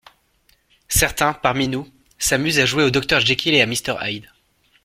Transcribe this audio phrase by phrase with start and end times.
[0.87, 4.31] Certains, parmi nous, s’amusent à jouer au Dr Jekyll et à Mr Hyde.